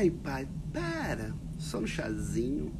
Ai, 0.00 0.08
pai, 0.08 0.48
para. 0.72 1.34
Só 1.58 1.78
no 1.78 1.86
chazinho. 1.86 2.72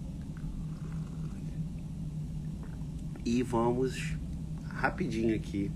E 3.26 3.42
vamos 3.42 4.16
rapidinho 4.64 5.36
aqui 5.36 5.70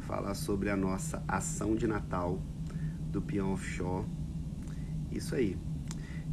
falar 0.00 0.34
sobre 0.34 0.68
a 0.68 0.76
nossa 0.76 1.22
ação 1.28 1.76
de 1.76 1.86
Natal 1.86 2.42
do 3.12 3.22
Peão 3.22 3.52
Offshore. 3.52 4.04
Isso 5.12 5.36
aí. 5.36 5.56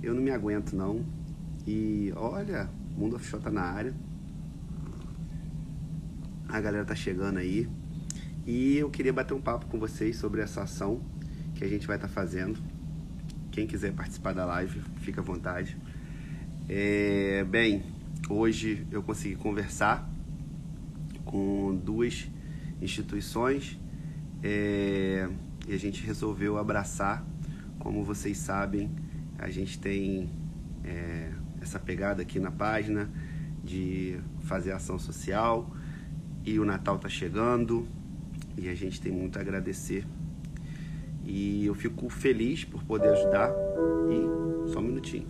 Eu 0.01 0.15
não 0.15 0.23
me 0.23 0.31
aguento 0.31 0.75
não. 0.75 1.05
E 1.67 2.11
olha, 2.15 2.67
Mundo 2.97 3.15
Offshore 3.15 3.43
tá 3.43 3.51
na 3.51 3.61
área. 3.61 3.93
A 6.49 6.59
galera 6.59 6.83
tá 6.83 6.95
chegando 6.95 7.37
aí. 7.37 7.69
E 8.43 8.77
eu 8.77 8.89
queria 8.89 9.13
bater 9.13 9.35
um 9.35 9.41
papo 9.41 9.67
com 9.67 9.77
vocês 9.77 10.15
sobre 10.15 10.41
essa 10.41 10.63
ação 10.63 10.99
que 11.53 11.63
a 11.63 11.67
gente 11.67 11.85
vai 11.85 11.97
estar 11.97 12.07
tá 12.07 12.13
fazendo. 12.15 12.59
Quem 13.57 13.65
quiser 13.65 13.91
participar 13.91 14.33
da 14.33 14.45
live, 14.45 14.83
fica 14.97 15.19
à 15.19 15.23
vontade. 15.23 15.75
É, 16.69 17.43
bem, 17.43 17.83
hoje 18.29 18.85
eu 18.91 19.01
consegui 19.01 19.35
conversar 19.35 20.07
com 21.25 21.75
duas 21.75 22.29
instituições 22.79 23.75
é, 24.43 25.27
e 25.67 25.73
a 25.73 25.77
gente 25.79 26.05
resolveu 26.05 26.59
abraçar. 26.59 27.25
Como 27.79 28.03
vocês 28.03 28.37
sabem, 28.37 28.91
a 29.39 29.49
gente 29.49 29.79
tem 29.79 30.29
é, 30.83 31.31
essa 31.59 31.79
pegada 31.79 32.21
aqui 32.21 32.39
na 32.39 32.51
página 32.51 33.09
de 33.63 34.19
fazer 34.41 34.71
ação 34.71 34.99
social 34.99 35.75
e 36.45 36.59
o 36.59 36.63
Natal 36.63 36.97
está 36.97 37.09
chegando 37.09 37.87
e 38.55 38.69
a 38.69 38.75
gente 38.75 39.01
tem 39.01 39.11
muito 39.11 39.39
a 39.39 39.41
agradecer. 39.41 40.05
E 41.27 41.65
eu 41.65 41.75
fico 41.75 42.09
feliz 42.09 42.63
por 42.63 42.81
poder 42.85 43.09
ajudar. 43.09 43.51
E 44.09 44.71
só 44.71 44.79
um 44.79 44.83
minutinho. 44.83 45.27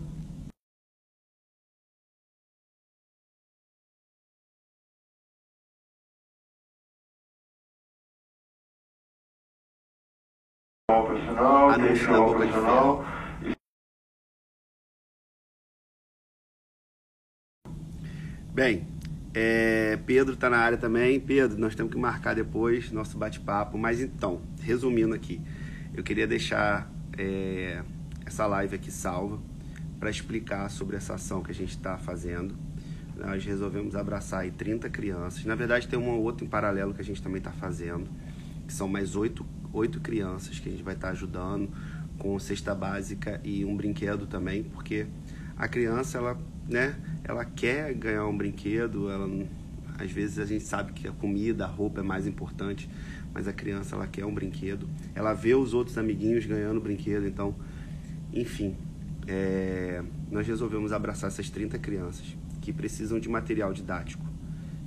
Boca 10.89 11.15
de 11.15 12.11
operacional. 12.11 13.03
Bem, 18.53 18.87
é, 19.33 19.97
Pedro 20.05 20.33
está 20.33 20.49
na 20.49 20.57
área 20.57 20.77
também. 20.77 21.19
Pedro, 21.19 21.57
nós 21.57 21.75
temos 21.75 21.91
que 21.91 21.99
marcar 21.99 22.35
depois 22.35 22.91
nosso 22.91 23.17
bate-papo. 23.17 23.77
Mas 23.77 23.99
então, 23.99 24.41
resumindo 24.61 25.13
aqui, 25.13 25.41
eu 25.97 26.03
queria 26.03 26.27
deixar 26.27 26.89
é, 27.17 27.81
essa 28.25 28.45
live 28.45 28.75
aqui 28.75 28.91
salva 28.91 29.39
para 29.99 30.09
explicar 30.09 30.69
sobre 30.69 30.95
essa 30.95 31.15
ação 31.15 31.41
que 31.41 31.51
a 31.51 31.53
gente 31.53 31.71
está 31.71 31.97
fazendo. 31.97 32.55
Nós 33.15 33.43
resolvemos 33.43 33.95
abraçar 33.95 34.41
aí 34.41 34.51
30 34.51 34.89
crianças. 34.91 35.43
Na 35.43 35.55
verdade, 35.55 35.87
tem 35.87 35.97
um 35.97 36.07
outro 36.19 36.45
em 36.45 36.47
paralelo 36.47 36.93
que 36.93 37.01
a 37.01 37.03
gente 37.03 37.21
também 37.21 37.39
está 37.39 37.51
fazendo, 37.51 38.07
que 38.67 38.73
são 38.73 38.87
mais 38.87 39.15
oito, 39.15 39.43
oito 39.73 39.99
crianças 39.99 40.59
que 40.59 40.69
a 40.69 40.71
gente 40.71 40.83
vai 40.83 40.93
estar 40.93 41.07
tá 41.07 41.13
ajudando 41.13 41.69
com 42.19 42.37
cesta 42.37 42.75
básica 42.75 43.41
e 43.43 43.65
um 43.65 43.75
brinquedo 43.75 44.27
também, 44.27 44.63
porque 44.63 45.07
a 45.57 45.67
criança 45.67 46.19
ela 46.19 46.37
né? 46.67 46.95
Ela 47.23 47.45
quer 47.45 47.93
ganhar 47.93 48.25
um 48.25 48.37
brinquedo, 48.37 49.09
ela 49.09 49.27
às 49.97 50.11
vezes 50.11 50.39
a 50.39 50.45
gente 50.45 50.63
sabe 50.63 50.93
que 50.93 51.07
a 51.07 51.11
comida, 51.11 51.65
a 51.65 51.67
roupa 51.67 52.01
é 52.01 52.03
mais 52.03 52.27
importante, 52.27 52.89
mas 53.33 53.47
a 53.47 53.53
criança 53.53 53.95
ela 53.95 54.07
quer 54.07 54.25
um 54.25 54.33
brinquedo. 54.33 54.87
Ela 55.15 55.33
vê 55.33 55.55
os 55.55 55.73
outros 55.73 55.97
amiguinhos 55.97 56.45
ganhando 56.45 56.79
brinquedo, 56.79 57.27
então, 57.27 57.55
enfim, 58.31 58.75
é, 59.27 60.03
nós 60.31 60.47
resolvemos 60.47 60.91
abraçar 60.91 61.29
essas 61.29 61.49
30 61.49 61.79
crianças 61.79 62.37
que 62.61 62.71
precisam 62.71 63.19
de 63.19 63.27
material 63.27 63.73
didático, 63.73 64.25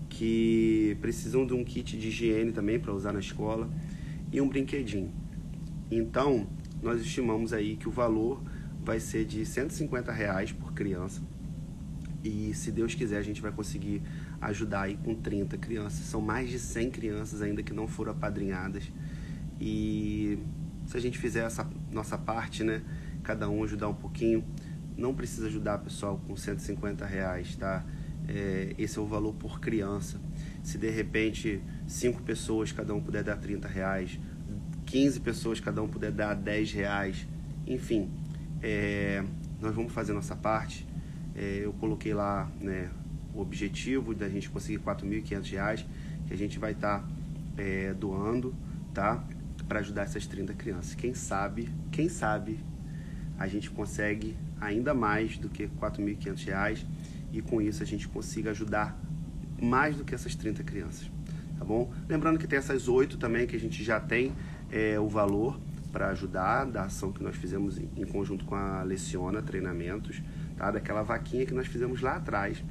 que 0.09 0.97
precisam 1.01 1.47
de 1.47 1.55
um 1.55 1.65
kit 1.65 1.99
de 1.99 2.09
higiene 2.09 2.53
também 2.53 2.79
para 2.79 2.93
usar 2.93 3.13
na 3.13 3.21
escola 3.21 3.69
e 4.33 4.41
um 4.41 4.49
brinquedinho. 4.49 5.13
Então, 5.91 6.47
nós 6.83 7.01
estimamos 7.01 7.53
aí 7.53 7.77
que 7.77 7.89
o 7.89 7.91
valor 7.91 8.41
vai 8.83 9.01
ser 9.01 9.25
de 9.25 9.45
150 9.45 10.13
reais 10.13 10.53
por 10.53 10.73
criança 10.73 11.21
e 12.23 12.53
se 12.55 12.71
Deus 12.71 12.95
quiser, 12.95 13.19
a 13.19 13.23
gente 13.23 13.41
vai 13.41 13.51
conseguir 13.51 14.03
ajudar 14.41 14.83
aí 14.83 14.97
com 14.97 15.15
30 15.15 15.57
crianças. 15.59 16.01
São 16.07 16.21
mais 16.21 16.49
de 16.49 16.59
100 16.59 16.91
crianças 16.91 17.43
ainda 17.43 17.63
que 17.63 17.73
não 17.73 17.87
foram 17.87 18.13
apadrinhadas. 18.13 18.91
E 19.61 20.39
se 20.87 20.97
a 20.97 21.01
gente 21.01 21.19
fizer 21.19 21.45
essa 21.45 21.69
nossa 21.91 22.17
parte, 22.17 22.65
né? 22.65 22.83
Cada 23.23 23.49
um 23.49 23.63
ajudar 23.65 23.89
um 23.89 23.95
pouquinho. 23.95 24.45
Não 24.97 25.15
precisa 25.15 25.47
ajudar, 25.47 25.79
pessoal, 25.79 26.21
com 26.27 26.37
150 26.37 27.05
reais, 27.07 27.57
tá? 27.57 27.85
É, 28.29 28.75
esse 28.79 28.99
é 28.99 29.01
o 29.01 29.07
valor 29.07 29.35
por 29.35 29.61
criança. 29.61 30.21
Se 30.63 30.79
de 30.79 30.91
repente 30.91 31.63
cinco 31.87 32.23
pessoas 32.23 32.71
cada 32.71 32.95
um 32.95 33.01
puder 33.01 33.25
dar 33.25 33.37
30 33.37 33.67
reais, 33.67 34.19
15 34.87 35.21
pessoas 35.21 35.61
cada 35.61 35.83
um 35.83 35.89
puder 35.89 36.13
dar 36.13 36.35
10 36.35 36.73
reais, 36.73 37.27
enfim, 37.67 38.11
é, 38.63 39.25
nós 39.61 39.75
vamos 39.75 39.93
fazer 39.93 40.13
nossa 40.13 40.37
parte 40.37 40.87
é, 41.35 41.61
eu 41.65 41.73
coloquei 41.75 42.13
lá 42.13 42.51
né, 42.61 42.91
o 43.35 43.41
objetivo 43.41 44.15
da 44.15 44.29
gente 44.29 44.49
conseguir 44.51 44.79
R$ 44.79 44.85
4.500 44.85 45.85
que 46.27 46.35
a 46.35 46.37
gente 46.37 46.59
vai 46.59 46.73
estar 46.73 47.01
tá, 47.01 47.09
é, 47.57 47.93
doando, 47.95 48.55
tá? 48.93 49.23
Para 49.67 49.81
ajudar 49.81 50.03
essas 50.03 50.27
30 50.27 50.55
crianças. 50.55 50.95
Quem 50.95 51.15
sabe, 51.15 51.69
quem 51.91 52.09
sabe 52.09 52.59
a 53.39 53.47
gente 53.47 53.71
consegue 53.71 54.37
ainda 54.61 54.93
mais 54.93 55.39
do 55.39 55.49
que 55.49 55.65
R$ 55.65 55.71
4.500 55.81 56.85
e 57.33 57.41
com 57.41 57.61
isso 57.61 57.83
a 57.83 57.87
gente 57.87 58.09
consiga 58.09 58.51
ajudar 58.51 58.99
mais 59.61 59.97
do 59.97 60.05
que 60.05 60.15
essas 60.15 60.35
30 60.35 60.63
crianças, 60.63 61.11
tá 61.59 61.65
bom? 61.65 61.93
Lembrando 62.09 62.39
que 62.39 62.47
tem 62.47 62.59
essas 62.59 62.89
oito 62.89 63.19
também 63.19 63.47
que 63.47 63.55
a 63.55 63.61
gente 63.61 63.83
já 63.85 64.01
tem 64.01 64.33
é, 64.71 64.99
o 64.99 65.09
valor 65.09 65.61
para 65.93 66.09
ajudar 66.09 66.65
da 66.65 66.85
ação 66.85 67.13
que 67.13 67.23
nós 67.23 67.37
fizemos 67.37 67.79
em, 67.79 67.89
em 67.97 68.05
conjunto 68.05 68.45
com 68.45 68.55
a 68.55 68.83
Leciona 68.83 69.43
Treinamentos 69.43 70.23
tá? 70.57 70.71
daquela 70.71 71.03
vaquinha 71.03 71.45
que 71.45 71.55
nós 71.55 71.67
fizemos 71.67 72.01
lá 72.01 72.17
atrás. 72.17 72.63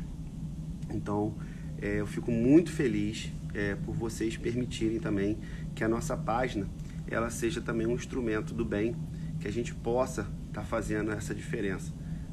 Então, 0.92 1.36
é, 1.82 2.00
eu 2.00 2.08
fico 2.08 2.32
muito 2.32 2.72
feliz 2.72 3.32
é, 3.54 3.76
por 3.76 3.96
vocês 3.96 4.38
permitirem 4.38 5.00
também 5.00 5.38
que 5.74 5.84
a 5.84 5.88
nossa 5.88 6.16
página 6.16 6.68
ela 7.08 7.30
seja 7.30 7.62
também 7.62 7.88
um 7.88 7.94
instrumento 7.94 8.54
do 8.54 8.64
bem, 8.64 8.96
que 9.40 9.48
a 9.48 9.52
gente 9.52 9.74
possa 9.74 10.22
estar 10.48 10.62
tá 10.62 10.64
fazendo 10.64 11.12
essa 11.12 11.34
diferença. 11.34 11.92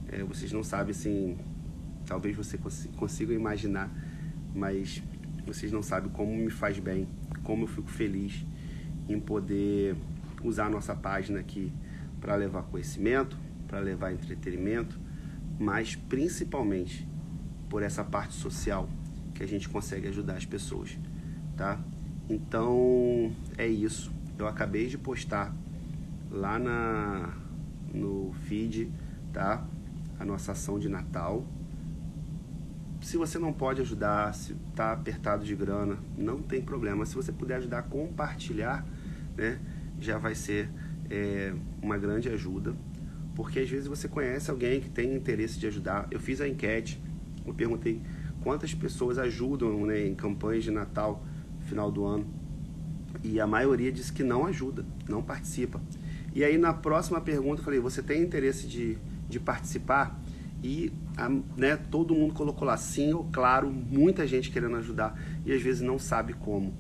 É, 0.09 0.23
vocês 0.23 0.53
não 0.53 0.63
sabem, 0.63 0.91
assim, 0.91 1.39
talvez 2.05 2.37
você 2.37 2.59
cons 2.59 2.89
consiga 2.97 3.33
imaginar, 3.33 3.91
mas 4.55 5.03
vocês 5.47 5.73
não 5.73 5.83
sabem 5.83 6.11
como 6.11 6.35
me 6.35 6.51
faz 6.51 6.79
bem, 6.79 7.09
como 7.43 7.65
eu 7.65 7.69
fico 7.69 7.89
feliz 7.89 8.45
em 9.09 9.19
poder 9.21 9.97
usar 10.43 10.67
a 10.67 10.71
nossa 10.71 10.95
página 10.95 11.41
aqui 11.41 11.73
para 12.21 12.35
levar 12.35 12.63
conhecimento, 12.65 13.37
para 13.67 13.79
levar 13.79 14.13
entretenimento, 14.13 14.99
mas 15.59 15.95
principalmente 15.95 17.07
por 17.77 17.83
essa 17.83 18.03
parte 18.03 18.33
social 18.33 18.89
que 19.35 19.43
a 19.43 19.47
gente 19.47 19.69
consegue 19.69 20.09
ajudar 20.09 20.37
as 20.39 20.47
pessoas, 20.47 20.99
tá? 21.59 21.79
Então 22.27 23.31
é 23.59 23.69
isso. 23.69 24.11
Eu 24.39 24.49
acabei 24.49 24.87
de 24.87 24.97
postar 24.97 25.55
lá 26.31 26.59
na 26.59 27.35
no 27.93 28.33
feed, 28.49 28.91
tá? 29.31 29.63
A 30.19 30.25
nossa 30.25 30.53
ação 30.53 30.79
de 30.79 30.89
Natal. 30.89 31.45
Se 33.03 33.19
você 33.19 33.39
não 33.39 33.53
pode 33.53 33.83
ajudar, 33.83 34.33
se 34.33 34.55
tá 34.75 34.93
apertado 34.93 35.45
de 35.45 35.55
grana, 35.55 35.99
não 36.17 36.41
tem 36.41 36.63
problema. 36.63 37.05
Se 37.05 37.15
você 37.15 37.31
puder 37.31 37.57
ajudar 37.57 37.83
compartilhar, 37.83 38.87
né, 39.37 39.61
já 40.01 40.17
vai 40.17 40.35
ser 40.35 40.71
é, 41.11 41.53
uma 41.83 41.99
grande 41.99 42.31
ajuda 42.31 42.75
porque 43.35 43.61
às 43.61 43.69
vezes 43.69 43.87
você 43.87 44.09
conhece 44.09 44.51
alguém 44.51 44.81
que 44.81 44.89
tem 44.89 45.15
interesse 45.15 45.61
de 45.61 45.67
ajudar. 45.67 46.09
Eu 46.11 46.19
fiz 46.19 46.41
a 46.41 46.49
enquete, 46.49 46.99
eu 47.47 47.55
perguntei 47.55 48.01
quantas 48.43 48.75
pessoas 48.75 49.19
ajudam 49.19 49.87
né, 49.87 50.07
em 50.07 50.15
campanhas 50.15 50.65
de 50.65 50.71
Natal, 50.71 51.25
final 51.61 51.91
do 51.91 52.05
ano, 52.05 52.27
e 53.23 53.41
a 53.41 53.47
maioria 53.47 53.91
disse 53.91 54.13
que 54.13 54.23
não 54.23 54.47
ajuda, 54.47 54.85
não 55.09 55.23
participa. 55.23 55.81
E 56.35 56.45
aí 56.45 56.59
na 56.59 56.73
próxima 56.73 57.21
pergunta 57.21 57.61
eu 57.61 57.65
falei, 57.65 57.81
você 57.81 58.03
tem 58.03 58.23
interesse 58.23 58.67
de, 58.67 58.99
de 59.29 59.41
participar? 59.41 60.21
E 60.63 60.93
a, 61.17 61.29
né, 61.57 61.77
todo 61.91 62.15
mundo 62.15 62.35
colocou 62.35 62.67
lá 62.67 62.77
sim 62.77 63.13
ou 63.13 63.25
claro, 63.33 63.71
muita 63.71 64.27
gente 64.27 64.51
querendo 64.51 64.77
ajudar 64.77 65.19
e 65.45 65.53
às 65.53 65.63
vezes 65.63 65.81
não 65.81 65.99
sabe 65.99 66.33
como. 66.35 66.75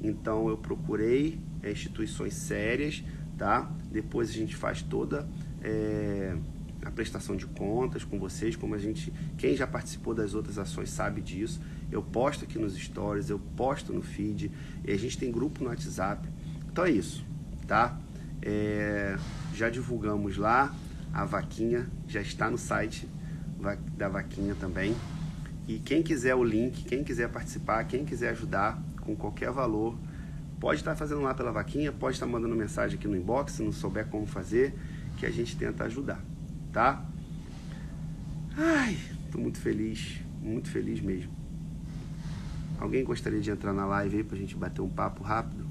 Então 0.00 0.48
eu 0.48 0.56
procurei 0.56 1.38
é, 1.62 1.70
instituições 1.70 2.34
sérias, 2.34 3.04
tá? 3.38 3.70
Depois 3.90 4.30
a 4.30 4.32
gente 4.32 4.56
faz 4.56 4.82
toda 4.82 5.28
é, 5.62 6.36
a 6.84 6.90
prestação 6.90 7.36
de 7.36 7.46
contas 7.46 8.04
com 8.04 8.18
vocês, 8.18 8.56
como 8.56 8.74
a 8.74 8.78
gente, 8.78 9.12
quem 9.38 9.56
já 9.56 9.66
participou 9.66 10.14
das 10.14 10.34
outras 10.34 10.58
ações 10.58 10.90
sabe 10.90 11.20
disso. 11.20 11.60
Eu 11.90 12.02
posto 12.02 12.44
aqui 12.44 12.58
nos 12.58 12.74
stories, 12.74 13.30
eu 13.30 13.38
posto 13.38 13.92
no 13.92 14.02
feed, 14.02 14.50
a 14.86 14.96
gente 14.96 15.16
tem 15.18 15.30
grupo 15.30 15.62
no 15.62 15.70
WhatsApp. 15.70 16.28
Então 16.70 16.84
é 16.84 16.90
isso, 16.90 17.24
tá? 17.66 17.98
É, 18.40 19.16
já 19.54 19.70
divulgamos 19.70 20.36
lá 20.36 20.74
a 21.12 21.24
vaquinha 21.24 21.88
já 22.08 22.20
está 22.20 22.50
no 22.50 22.56
site 22.56 23.08
da 23.96 24.08
vaquinha 24.08 24.54
também. 24.54 24.96
E 25.68 25.78
quem 25.78 26.02
quiser 26.02 26.34
o 26.34 26.42
link, 26.42 26.84
quem 26.84 27.04
quiser 27.04 27.28
participar, 27.28 27.84
quem 27.84 28.04
quiser 28.04 28.30
ajudar 28.30 28.82
com 29.02 29.14
qualquer 29.14 29.50
valor, 29.50 29.96
pode 30.58 30.80
estar 30.80 30.96
fazendo 30.96 31.20
lá 31.20 31.34
pela 31.34 31.52
vaquinha, 31.52 31.92
pode 31.92 32.16
estar 32.16 32.26
mandando 32.26 32.56
mensagem 32.56 32.98
aqui 32.98 33.06
no 33.06 33.16
inbox, 33.16 33.52
se 33.52 33.62
não 33.62 33.72
souber 33.72 34.06
como 34.06 34.26
fazer, 34.26 34.74
que 35.18 35.26
a 35.26 35.30
gente 35.30 35.56
tenta 35.56 35.84
ajudar, 35.84 36.20
tá? 36.72 37.04
Ai, 38.56 38.96
tô 39.30 39.38
muito 39.38 39.60
feliz, 39.60 40.20
muito 40.40 40.70
feliz 40.70 41.00
mesmo. 41.00 41.32
Alguém 42.78 43.04
gostaria 43.04 43.40
de 43.40 43.50
entrar 43.50 43.72
na 43.72 43.86
live 43.86 44.16
aí 44.16 44.24
pra 44.24 44.36
gente 44.36 44.56
bater 44.56 44.80
um 44.80 44.88
papo 44.88 45.22
rápido? 45.22 45.66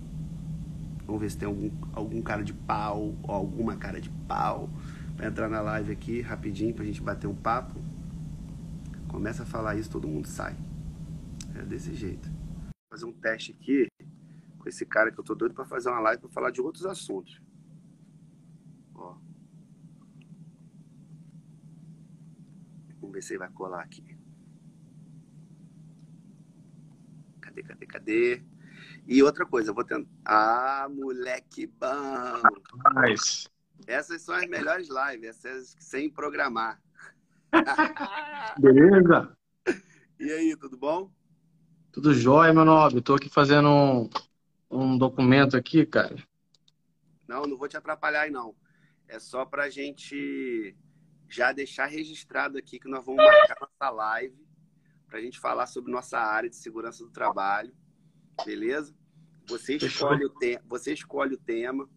Vamos 1.05 1.21
ver 1.21 1.29
se 1.29 1.37
tem 1.37 1.47
algum, 1.47 1.69
algum 1.91 2.21
cara 2.21 2.43
de 2.43 2.53
pau 2.53 3.15
ou 3.23 3.31
alguma 3.31 3.75
cara 3.75 3.99
de 3.99 4.09
pau 4.27 4.69
pra 5.17 5.27
entrar 5.27 5.49
na 5.49 5.59
live 5.59 5.91
aqui 5.91 6.21
rapidinho 6.21 6.73
pra 6.73 6.85
gente 6.85 7.01
bater 7.01 7.27
um 7.27 7.35
papo. 7.35 7.79
Começa 9.09 9.43
a 9.43 9.45
falar 9.45 9.75
isso, 9.75 9.89
todo 9.89 10.07
mundo 10.07 10.27
sai. 10.27 10.55
É 11.55 11.63
desse 11.63 11.93
jeito. 11.93 12.29
Vou 12.29 12.91
fazer 12.91 13.05
um 13.05 13.11
teste 13.11 13.51
aqui 13.51 13.87
com 14.57 14.69
esse 14.69 14.85
cara 14.85 15.11
que 15.11 15.19
eu 15.19 15.23
tô 15.23 15.35
doido 15.35 15.53
para 15.53 15.65
fazer 15.65 15.89
uma 15.89 15.99
live 15.99 16.21
para 16.21 16.29
falar 16.29 16.51
de 16.51 16.61
outros 16.61 16.85
assuntos. 16.85 17.41
Ó. 18.95 19.15
Vamos 23.11 23.25
ver 23.25 23.27
se 23.27 23.33
ele 23.33 23.39
vai 23.39 23.49
colar 23.49 23.81
aqui. 23.81 24.17
Cadê, 27.41 27.61
cadê, 27.61 27.85
cadê? 27.85 28.43
E 29.05 29.21
outra 29.21 29.45
coisa, 29.45 29.71
eu 29.71 29.75
vou 29.75 29.83
tentar. 29.83 30.09
Ah, 30.23 30.87
moleque 30.89 31.67
bom! 31.67 32.41
Nice. 33.01 33.49
Essas 33.85 34.21
são 34.21 34.33
as 34.33 34.47
melhores 34.47 34.87
lives, 34.87 35.27
essas 35.27 35.75
sem 35.77 36.09
programar. 36.09 36.81
Beleza? 38.57 39.37
E 40.17 40.31
aí, 40.31 40.55
tudo 40.55 40.77
bom? 40.77 41.11
Tudo 41.91 42.13
jóia, 42.13 42.53
meu 42.53 42.63
nobre. 42.63 43.01
Tô 43.01 43.15
aqui 43.15 43.27
fazendo 43.27 43.67
um, 43.67 44.09
um 44.69 44.97
documento 44.97 45.57
aqui, 45.57 45.85
cara. 45.85 46.15
Não, 47.27 47.43
não 47.43 47.57
vou 47.57 47.67
te 47.67 47.75
atrapalhar 47.75 48.21
aí, 48.21 48.31
não. 48.31 48.55
É 49.05 49.19
só 49.19 49.43
pra 49.43 49.69
gente 49.69 50.77
já 51.31 51.53
deixar 51.53 51.85
registrado 51.85 52.57
aqui 52.57 52.77
que 52.77 52.89
nós 52.89 53.05
vamos 53.05 53.23
marcar 53.23 53.57
nossa 53.61 53.89
live 53.89 54.45
pra 55.07 55.21
gente 55.21 55.39
falar 55.39 55.65
sobre 55.65 55.91
nossa 55.91 56.19
área 56.19 56.49
de 56.49 56.55
segurança 56.57 57.03
do 57.03 57.09
trabalho. 57.09 57.73
Beleza? 58.45 58.93
Você 59.47 59.75
escolhe, 59.77 60.25
o, 60.25 60.29
te... 60.29 60.59
você 60.65 60.93
escolhe 60.93 61.35
o 61.35 61.39
tema, 61.39 61.89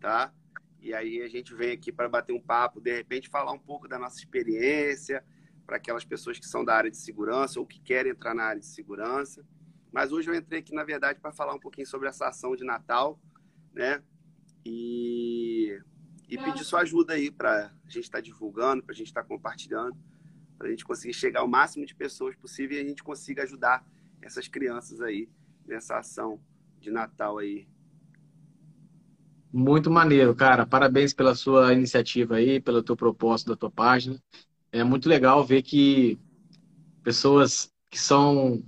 tá? 0.00 0.32
E 0.80 0.92
aí 0.92 1.22
a 1.22 1.28
gente 1.28 1.54
vem 1.54 1.72
aqui 1.72 1.90
para 1.90 2.08
bater 2.08 2.34
um 2.34 2.40
papo, 2.40 2.80
de 2.80 2.94
repente 2.94 3.28
falar 3.30 3.52
um 3.52 3.58
pouco 3.58 3.88
da 3.88 3.98
nossa 3.98 4.18
experiência 4.18 5.24
para 5.66 5.76
aquelas 5.76 6.04
pessoas 6.04 6.38
que 6.38 6.46
são 6.46 6.62
da 6.62 6.74
área 6.74 6.90
de 6.90 6.98
segurança 6.98 7.58
ou 7.58 7.66
que 7.66 7.80
querem 7.80 8.12
entrar 8.12 8.34
na 8.34 8.44
área 8.44 8.60
de 8.60 8.66
segurança. 8.66 9.46
Mas 9.90 10.12
hoje 10.12 10.28
eu 10.28 10.34
entrei 10.34 10.60
aqui, 10.60 10.74
na 10.74 10.84
verdade, 10.84 11.20
para 11.20 11.32
falar 11.32 11.54
um 11.54 11.60
pouquinho 11.60 11.86
sobre 11.86 12.08
essa 12.08 12.28
ação 12.28 12.54
de 12.54 12.64
Natal, 12.64 13.18
né? 13.72 14.02
E, 14.64 15.80
e 16.28 16.38
pedir 16.38 16.64
sua 16.64 16.80
ajuda 16.80 17.14
aí 17.14 17.30
para 17.30 17.72
a 17.84 17.90
gente 17.90 18.04
estar 18.04 18.18
tá 18.18 18.22
divulgando, 18.22 18.82
para 18.82 18.92
a 18.92 18.96
gente 18.96 19.08
estar 19.08 19.22
tá 19.22 19.28
compartilhando, 19.28 19.96
para 20.56 20.68
a 20.68 20.70
gente 20.70 20.84
conseguir 20.84 21.14
chegar 21.14 21.40
ao 21.40 21.48
máximo 21.48 21.84
de 21.84 21.94
pessoas 21.94 22.34
possível 22.36 22.78
e 22.78 22.80
a 22.80 22.84
gente 22.84 23.02
consiga 23.02 23.42
ajudar 23.42 23.86
essas 24.22 24.48
crianças 24.48 25.00
aí 25.00 25.28
nessa 25.66 25.98
ação 25.98 26.40
de 26.80 26.90
Natal 26.90 27.38
aí 27.38 27.66
muito 29.56 29.88
maneiro, 29.88 30.34
cara. 30.34 30.66
Parabéns 30.66 31.14
pela 31.14 31.32
sua 31.32 31.72
iniciativa 31.72 32.34
aí, 32.34 32.58
pelo 32.60 32.82
teu 32.82 32.96
propósito 32.96 33.50
da 33.50 33.56
tua 33.56 33.70
página. 33.70 34.20
É 34.72 34.82
muito 34.82 35.08
legal 35.08 35.44
ver 35.44 35.62
que 35.62 36.18
pessoas 37.04 37.70
que 37.88 37.96
são 37.96 38.64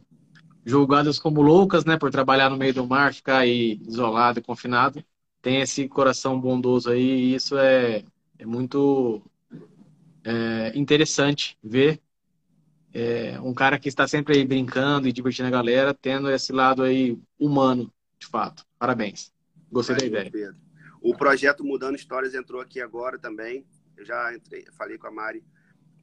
julgadas 0.65 1.19
como 1.19 1.43
loucas, 1.43 1.85
né, 1.85 1.99
por 1.99 2.13
trabalhar 2.13 2.49
no 2.51 2.57
meio 2.57 2.73
do 2.73 2.87
mar, 2.87 3.13
ficar 3.13 3.39
aí 3.39 3.81
isolado 3.85 4.39
e 4.39 4.43
confinado, 4.43 5.03
tem 5.47 5.61
esse 5.61 5.87
coração 5.87 6.41
bondoso 6.41 6.91
aí, 6.91 7.09
e 7.09 7.35
isso 7.37 7.57
é, 7.57 8.03
é 8.37 8.45
muito 8.45 9.23
é, 10.25 10.73
interessante 10.75 11.57
ver 11.63 12.01
é, 12.93 13.39
um 13.41 13.55
cara 13.55 13.79
que 13.79 13.89
está 13.89 14.09
sempre 14.09 14.37
aí 14.37 14.45
brincando 14.45 15.07
e 15.07 15.13
divertindo 15.13 15.47
a 15.47 15.53
galera, 15.53 15.95
tendo 15.95 16.29
esse 16.33 16.53
lado 16.53 16.83
aí 16.83 17.17
humano, 17.39 17.93
de 18.19 18.27
fato. 18.27 18.67
Parabéns. 18.77 19.33
Gostei 19.71 19.95
da 19.95 20.05
ideia. 20.07 20.31
Pedro. 20.33 20.57
O 21.01 21.17
projeto 21.17 21.63
Mudando 21.63 21.95
Histórias 21.95 22.35
entrou 22.35 22.61
aqui 22.61 22.81
agora 22.81 23.17
também. 23.17 23.65
Eu 23.97 24.05
já 24.05 24.35
entrei, 24.35 24.67
falei 24.77 24.99
com 24.99 25.07
a 25.07 25.13
Mari. 25.13 25.45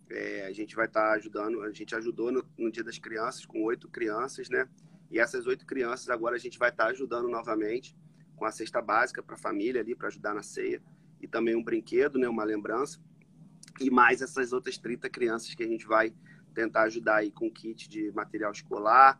É, 0.09 0.45
a 0.45 0.53
gente 0.53 0.73
vai 0.73 0.85
estar 0.85 1.09
tá 1.09 1.13
ajudando. 1.15 1.61
A 1.63 1.71
gente 1.73 1.93
ajudou 1.93 2.31
no, 2.31 2.45
no, 2.57 2.71
Dia 2.71 2.85
das 2.85 2.97
Crianças 2.97 3.45
com 3.45 3.61
oito 3.65 3.89
crianças, 3.89 4.47
né? 4.47 4.69
E 5.11 5.19
essas 5.19 5.45
oito 5.45 5.65
crianças 5.65 6.09
agora 6.09 6.37
a 6.37 6.39
gente 6.39 6.57
vai 6.57 6.69
estar 6.69 6.85
tá 6.85 6.91
ajudando 6.91 7.27
novamente 7.27 7.93
com 8.35 8.45
a 8.45 8.51
cesta 8.51 8.81
básica 8.81 9.21
para 9.21 9.35
a 9.35 9.39
família 9.39 9.81
ali 9.81 9.95
para 9.95 10.07
ajudar 10.07 10.33
na 10.33 10.43
ceia 10.43 10.81
e 11.21 11.27
também 11.27 11.55
um 11.55 11.63
brinquedo, 11.63 12.19
né? 12.19 12.27
Uma 12.27 12.43
lembrança 12.43 12.99
e 13.79 13.89
mais 13.89 14.21
essas 14.21 14.53
outras 14.53 14.77
30 14.77 15.09
crianças 15.09 15.53
que 15.53 15.63
a 15.63 15.67
gente 15.67 15.85
vai 15.85 16.13
tentar 16.53 16.83
ajudar 16.83 17.17
aí 17.17 17.31
com 17.31 17.51
kit 17.51 17.89
de 17.89 18.11
material 18.11 18.51
escolar 18.51 19.19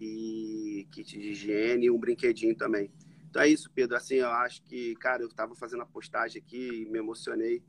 e 0.00 0.86
kit 0.92 1.18
de 1.18 1.30
higiene 1.30 1.86
e 1.86 1.90
um 1.90 1.98
brinquedinho 1.98 2.56
também. 2.56 2.90
Então 3.28 3.42
é 3.42 3.48
isso, 3.48 3.70
Pedro. 3.74 3.96
Assim, 3.96 4.16
eu 4.16 4.30
acho 4.30 4.62
que, 4.62 4.94
cara, 4.96 5.22
eu 5.22 5.28
estava 5.28 5.54
fazendo 5.54 5.82
a 5.82 5.86
postagem 5.86 6.40
aqui 6.40 6.82
e 6.82 6.90
me 6.90 6.98
emocionei. 6.98 7.62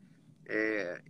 É, 0.46 1.02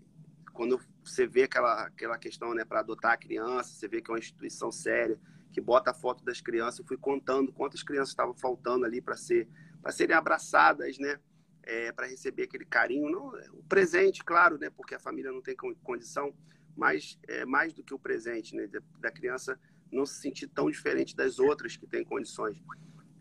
quando 0.53 0.79
você 1.03 1.27
vê 1.27 1.43
aquela, 1.43 1.85
aquela 1.85 2.17
questão, 2.17 2.53
né, 2.53 2.65
para 2.65 2.79
adotar 2.79 3.13
a 3.13 3.17
criança, 3.17 3.73
você 3.73 3.87
vê 3.87 4.01
que 4.01 4.09
é 4.09 4.13
uma 4.13 4.19
instituição 4.19 4.71
séria, 4.71 5.19
que 5.51 5.61
bota 5.61 5.91
a 5.91 5.93
foto 5.93 6.23
das 6.23 6.41
crianças. 6.41 6.79
Eu 6.79 6.85
fui 6.85 6.97
contando 6.97 7.51
quantas 7.51 7.83
crianças 7.83 8.09
estavam 8.09 8.33
faltando 8.33 8.85
ali 8.85 9.01
para 9.01 9.15
ser, 9.15 9.47
para 9.81 9.91
serem 9.91 10.15
abraçadas, 10.15 10.97
né? 10.97 11.19
É, 11.63 11.91
para 11.91 12.07
receber 12.07 12.43
aquele 12.43 12.65
carinho, 12.65 13.11
não 13.11 13.27
o 13.53 13.63
presente, 13.63 14.23
claro, 14.23 14.57
né? 14.57 14.69
Porque 14.69 14.95
a 14.95 14.99
família 14.99 15.31
não 15.31 15.41
tem 15.41 15.55
condição, 15.83 16.33
mas 16.75 17.19
é 17.27 17.45
mais 17.45 17.73
do 17.73 17.83
que 17.83 17.93
o 17.93 17.99
presente, 17.99 18.55
né? 18.55 18.67
Da 18.99 19.11
criança 19.11 19.59
não 19.91 20.05
se 20.05 20.21
sentir 20.21 20.47
tão 20.47 20.69
diferente 20.69 21.15
das 21.15 21.39
outras 21.39 21.75
que 21.75 21.85
têm 21.85 22.03
condições. 22.03 22.57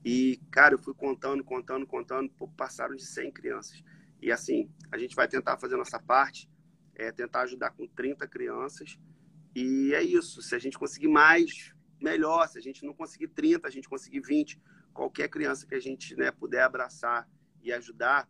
E, 0.04 0.40
cara, 0.50 0.74
eu 0.74 0.78
fui 0.78 0.94
contando, 0.94 1.42
contando, 1.44 1.86
contando, 1.86 2.30
passaram 2.56 2.94
de 2.94 3.04
100 3.04 3.32
crianças. 3.32 3.82
E 4.20 4.32
assim, 4.32 4.70
a 4.90 4.98
gente 4.98 5.14
vai 5.14 5.28
tentar 5.28 5.58
fazer 5.58 5.76
nossa 5.76 5.98
parte, 5.98 6.50
é 6.94 7.12
tentar 7.12 7.42
ajudar 7.42 7.70
com 7.70 7.86
30 7.86 8.26
crianças. 8.26 8.98
E 9.54 9.92
é 9.94 10.02
isso. 10.02 10.40
Se 10.42 10.54
a 10.54 10.58
gente 10.58 10.78
conseguir 10.78 11.08
mais, 11.08 11.74
melhor. 12.00 12.48
Se 12.48 12.58
a 12.58 12.62
gente 12.62 12.84
não 12.84 12.94
conseguir 12.94 13.28
30, 13.28 13.66
a 13.66 13.70
gente 13.70 13.88
conseguir 13.88 14.20
20, 14.20 14.60
qualquer 14.98 15.28
criança 15.28 15.64
que 15.64 15.76
a 15.76 15.80
gente 15.80 16.16
né, 16.16 16.32
puder 16.32 16.62
abraçar 16.62 17.28
e 17.62 17.72
ajudar, 17.72 18.28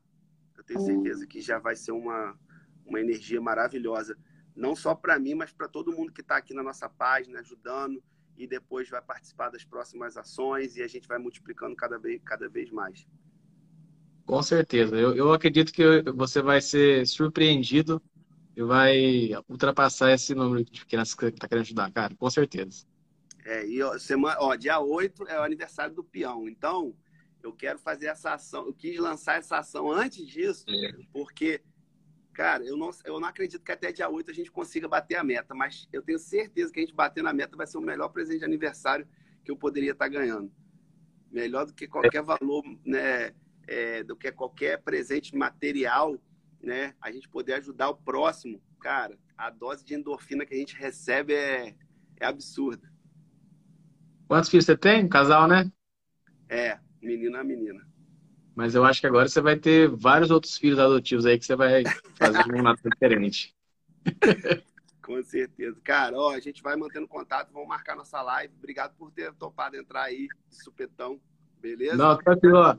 eu 0.54 0.62
tenho 0.62 0.80
certeza 0.80 1.26
que 1.26 1.40
já 1.40 1.58
vai 1.58 1.74
ser 1.74 1.92
uma, 1.92 2.38
uma 2.84 3.00
energia 3.00 3.40
maravilhosa. 3.40 4.18
Não 4.54 4.76
só 4.76 4.94
para 4.94 5.18
mim, 5.18 5.32
mas 5.32 5.50
para 5.50 5.66
todo 5.66 5.96
mundo 5.96 6.12
que 6.12 6.20
está 6.20 6.36
aqui 6.36 6.52
na 6.52 6.62
nossa 6.62 6.86
página, 6.86 7.40
ajudando 7.40 8.02
e 8.36 8.46
depois 8.46 8.86
vai 8.90 9.00
participar 9.00 9.48
das 9.48 9.64
próximas 9.64 10.18
ações 10.18 10.76
e 10.76 10.82
a 10.82 10.86
gente 10.86 11.08
vai 11.08 11.16
multiplicando 11.16 11.74
cada 11.74 11.98
vez, 11.98 12.20
cada 12.22 12.50
vez 12.50 12.70
mais. 12.70 13.06
Com 14.26 14.42
certeza. 14.42 14.94
Eu, 14.94 15.16
eu 15.16 15.32
acredito 15.32 15.72
que 15.72 16.02
você 16.14 16.42
vai 16.42 16.60
ser 16.60 17.06
surpreendido 17.06 18.02
e 18.54 18.62
vai 18.62 19.30
ultrapassar 19.48 20.12
esse 20.12 20.34
número 20.34 20.62
de 20.62 20.84
crianças 20.84 21.14
que 21.14 21.24
está 21.24 21.48
querendo 21.48 21.64
ajudar, 21.64 21.90
cara. 21.90 22.14
Com 22.14 22.28
certeza. 22.28 22.84
É, 23.48 23.66
e 23.66 23.82
ó, 23.82 23.98
semana, 23.98 24.36
ó, 24.40 24.54
dia 24.54 24.78
8 24.78 25.26
é 25.26 25.40
o 25.40 25.42
aniversário 25.42 25.94
do 25.94 26.04
peão. 26.04 26.46
Então, 26.46 26.94
eu 27.42 27.50
quero 27.50 27.78
fazer 27.78 28.06
essa 28.06 28.34
ação. 28.34 28.66
Eu 28.66 28.74
quis 28.74 28.98
lançar 28.98 29.38
essa 29.38 29.56
ação 29.56 29.90
antes 29.90 30.26
disso, 30.26 30.66
é. 30.68 30.92
porque 31.12 31.62
Cara, 32.38 32.62
eu 32.64 32.76
não, 32.76 32.90
eu 33.04 33.18
não 33.18 33.26
acredito 33.26 33.64
que 33.64 33.72
até 33.72 33.90
dia 33.90 34.08
8 34.08 34.30
a 34.30 34.34
gente 34.34 34.48
consiga 34.48 34.86
bater 34.86 35.16
a 35.16 35.24
meta, 35.24 35.56
mas 35.56 35.88
eu 35.92 36.00
tenho 36.00 36.20
certeza 36.20 36.72
que 36.72 36.78
a 36.78 36.82
gente 36.84 36.94
bater 36.94 37.20
na 37.20 37.32
meta 37.32 37.56
vai 37.56 37.66
ser 37.66 37.78
o 37.78 37.80
melhor 37.80 38.10
presente 38.10 38.38
de 38.38 38.44
aniversário 38.44 39.08
que 39.44 39.50
eu 39.50 39.56
poderia 39.56 39.90
estar 39.90 40.06
ganhando. 40.06 40.48
Melhor 41.32 41.66
do 41.66 41.74
que 41.74 41.88
qualquer 41.88 42.22
valor, 42.22 42.62
né? 42.86 43.34
É, 43.66 44.04
do 44.04 44.14
que 44.14 44.30
qualquer 44.30 44.80
presente 44.80 45.34
material, 45.34 46.16
né? 46.62 46.94
A 47.00 47.10
gente 47.10 47.28
poder 47.28 47.54
ajudar 47.54 47.88
o 47.88 47.96
próximo, 47.96 48.62
cara, 48.78 49.18
a 49.36 49.50
dose 49.50 49.84
de 49.84 49.94
endorfina 49.94 50.46
que 50.46 50.54
a 50.54 50.58
gente 50.58 50.76
recebe 50.76 51.34
é, 51.34 51.74
é 52.20 52.24
absurda. 52.24 52.88
Quantos 54.28 54.50
filhos 54.50 54.66
você 54.66 54.76
tem? 54.76 55.06
Um 55.06 55.08
casal, 55.08 55.48
né? 55.48 55.72
É, 56.50 56.78
menino 57.00 57.38
a 57.38 57.42
menina. 57.42 57.88
Mas 58.54 58.74
eu 58.74 58.84
acho 58.84 59.00
que 59.00 59.06
agora 59.06 59.26
você 59.26 59.40
vai 59.40 59.56
ter 59.56 59.88
vários 59.88 60.30
outros 60.30 60.58
filhos 60.58 60.78
adotivos 60.78 61.24
aí 61.24 61.38
que 61.38 61.46
você 61.46 61.56
vai 61.56 61.82
fazer 62.16 62.54
um 62.54 62.62
Natal 62.62 62.90
diferente. 62.92 63.54
Com 65.02 65.22
certeza. 65.22 65.80
Cara, 65.82 66.18
ó, 66.18 66.32
a 66.32 66.40
gente 66.40 66.62
vai 66.62 66.76
mantendo 66.76 67.08
contato, 67.08 67.50
vamos 67.52 67.68
marcar 67.68 67.96
nossa 67.96 68.20
live. 68.20 68.52
Obrigado 68.58 68.94
por 68.98 69.10
ter 69.10 69.32
topado 69.32 69.76
entrar 69.76 70.02
aí 70.02 70.28
de 70.50 70.62
supetão. 70.62 71.18
Beleza? 71.58 71.96
Não, 71.96 72.18
tô 72.18 72.30
aqui, 72.30 72.48
ó. 72.48 72.76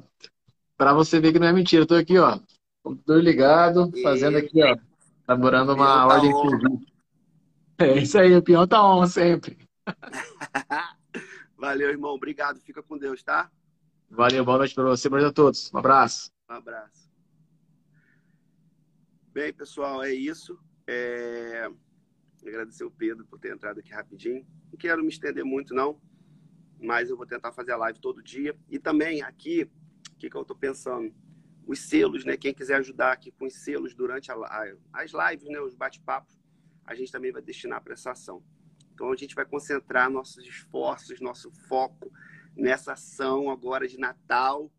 Pra 0.78 0.94
você 0.94 1.20
ver 1.20 1.34
que 1.34 1.40
não 1.40 1.48
é 1.48 1.54
mentira, 1.54 1.82
eu 1.82 1.88
tô 1.88 1.96
aqui, 1.96 2.20
ó. 2.20 2.40
Computador 2.84 3.24
ligado, 3.24 3.92
fazendo 4.04 4.38
aqui, 4.38 4.62
ó. 4.64 4.78
Elaborando 5.28 5.74
uma 5.74 5.86
tá 5.86 6.08
ordem 6.08 6.32
de 6.32 6.42
serviço. 6.42 6.86
É 7.80 7.98
isso 7.98 8.20
aí, 8.20 8.36
o 8.36 8.44
peão 8.44 8.68
tá 8.68 8.86
on 8.86 9.08
sempre. 9.08 9.58
Valeu, 11.60 11.90
irmão. 11.90 12.12
Obrigado. 12.12 12.62
Fica 12.62 12.82
com 12.82 12.98
Deus, 12.98 13.22
tá? 13.22 13.52
Valeu, 14.10 14.46
boa 14.46 14.60
noite 14.60 14.74
para 14.74 14.86
você, 14.86 15.10
boa 15.10 15.22
noite 15.22 15.34
a 15.34 15.36
todos. 15.36 15.70
Um 15.74 15.78
abraço. 15.78 16.32
Um 16.50 16.54
abraço. 16.54 17.12
Bem, 19.34 19.52
pessoal, 19.52 20.02
é 20.02 20.14
isso. 20.14 20.58
É... 20.88 21.70
Agradecer 22.42 22.86
o 22.86 22.92
Pedro 22.92 23.26
por 23.26 23.38
ter 23.38 23.54
entrado 23.54 23.80
aqui 23.82 23.92
rapidinho. 23.92 24.48
Não 24.72 24.80
quero 24.80 25.04
me 25.04 25.10
estender 25.10 25.44
muito, 25.44 25.74
não, 25.74 26.02
mas 26.82 27.10
eu 27.10 27.18
vou 27.18 27.26
tentar 27.26 27.52
fazer 27.52 27.74
a 27.74 27.78
live 27.78 28.00
todo 28.00 28.24
dia. 28.24 28.58
E 28.70 28.80
também 28.80 29.22
aqui, 29.22 29.70
o 30.14 30.16
que, 30.16 30.30
que 30.30 30.38
eu 30.38 30.42
estou 30.44 30.56
pensando? 30.56 31.14
Os 31.68 31.82
selos, 31.82 32.24
né? 32.24 32.38
Quem 32.38 32.54
quiser 32.54 32.76
ajudar 32.76 33.12
aqui 33.12 33.32
com 33.32 33.46
os 33.46 33.54
selos 33.54 33.94
durante 33.94 34.32
a, 34.32 34.36
as 34.94 35.12
lives, 35.12 35.50
né? 35.50 35.60
Os 35.60 35.76
bate-papos, 35.76 36.40
a 36.86 36.96
gente 36.96 37.12
também 37.12 37.34
vai 37.34 37.42
destinar 37.42 37.84
para 37.84 37.94
essa 37.94 38.12
ação. 38.12 38.42
Então 39.00 39.14
a 39.14 39.16
gente 39.16 39.34
vai 39.34 39.46
concentrar 39.46 40.10
nossos 40.10 40.46
esforços, 40.46 41.22
nosso 41.22 41.50
foco 41.70 42.12
nessa 42.54 42.92
ação 42.92 43.50
agora 43.50 43.88
de 43.88 43.98
Natal 43.98 44.70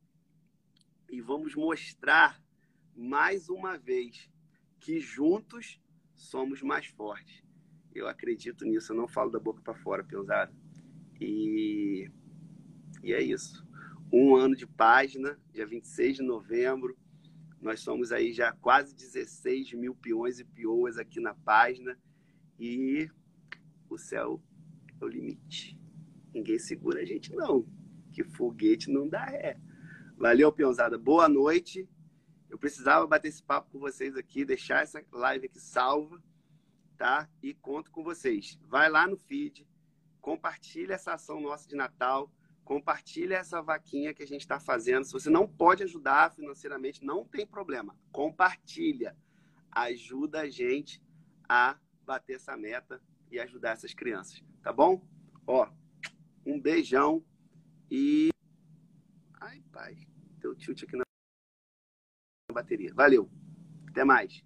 e 1.09 1.23
vamos 1.23 1.55
mostrar 1.55 2.39
mais 2.95 3.49
uma 3.49 3.79
vez 3.79 4.31
que 4.79 5.00
juntos 5.00 5.81
somos 6.15 6.61
mais 6.61 6.85
fortes. 6.89 7.43
Eu 7.95 8.07
acredito 8.07 8.67
nisso, 8.67 8.93
eu 8.93 8.97
não 8.99 9.09
falo 9.09 9.31
da 9.31 9.41
boca 9.41 9.62
para 9.62 9.75
fora, 9.75 10.05
pesado. 10.05 10.55
E, 11.19 12.11
e 13.03 13.15
é 13.15 13.23
isso. 13.23 13.67
Um 14.12 14.37
ano 14.37 14.55
de 14.55 14.67
página, 14.67 15.41
dia 15.50 15.67
26 15.67 16.17
de 16.17 16.23
novembro. 16.23 16.95
Nós 17.59 17.81
somos 17.81 18.12
aí 18.12 18.35
já 18.35 18.53
quase 18.53 18.95
16 18.95 19.73
mil 19.73 19.95
peões 19.95 20.39
e 20.39 20.45
peoas 20.45 20.99
aqui 20.99 21.21
na 21.21 21.33
página. 21.33 21.99
E 22.59 23.09
o 23.94 23.99
céu 23.99 24.42
é 25.00 25.04
o 25.04 25.09
limite. 25.09 25.78
Ninguém 26.32 26.59
segura 26.59 27.00
a 27.00 27.04
gente, 27.04 27.35
não. 27.35 27.66
Que 28.12 28.23
foguete 28.25 28.90
não 28.90 29.09
dá 29.09 29.25
ré. 29.25 29.59
Valeu, 30.16 30.52
peãozada. 30.52 30.99
Boa 30.99 31.28
noite. 31.28 31.88
Eu 32.49 32.59
precisava 32.59 33.06
bater 33.06 33.28
esse 33.28 33.42
papo 33.42 33.70
com 33.70 33.78
vocês 33.78 34.16
aqui, 34.16 34.44
deixar 34.44 34.82
essa 34.82 35.04
live 35.12 35.47
aqui 35.47 35.61
salva, 35.61 36.20
tá? 36.97 37.28
E 37.42 37.54
conto 37.54 37.90
com 37.90 38.02
vocês. 38.02 38.59
Vai 38.68 38.90
lá 38.90 39.06
no 39.06 39.16
feed, 39.16 39.66
compartilha 40.20 40.94
essa 40.94 41.14
ação 41.14 41.40
nossa 41.40 41.68
de 41.68 41.76
Natal, 41.76 42.32
compartilha 42.64 43.37
essa 43.37 43.62
vaquinha 43.62 44.12
que 44.12 44.23
a 44.23 44.26
gente 44.26 44.42
está 44.42 44.59
fazendo. 44.59 45.04
Se 45.04 45.12
você 45.12 45.30
não 45.30 45.47
pode 45.47 45.85
ajudar 45.85 46.32
financeiramente, 46.32 47.04
não 47.04 47.25
tem 47.25 47.47
problema. 47.47 47.97
Compartilha. 48.11 49.16
Ajuda 49.70 50.40
a 50.40 50.49
gente 50.49 51.00
a 51.49 51.78
bater 52.04 52.35
essa 52.35 52.56
meta 52.56 53.00
e 53.30 53.38
ajudar 53.38 53.72
essas 53.72 53.94
crianças, 53.94 54.42
tá 54.62 54.72
bom? 54.72 55.06
Ó, 55.46 55.70
um 56.44 56.60
beijão 56.60 57.25
e. 57.90 58.30
Ai, 59.40 59.62
pai, 59.72 59.96
deu 60.38 60.54
tilt 60.54 60.82
aqui 60.82 60.96
na 60.96 61.04
bateria. 62.52 62.92
Valeu, 62.94 63.30
até 63.88 64.04
mais. 64.04 64.44